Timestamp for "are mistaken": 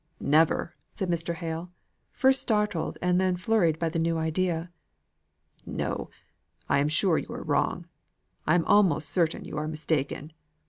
9.59-10.33